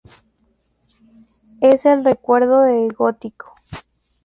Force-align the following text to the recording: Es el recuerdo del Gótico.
Es 1.61 1.85
el 1.85 2.03
recuerdo 2.03 2.63
del 2.63 2.91
Gótico. 2.91 3.53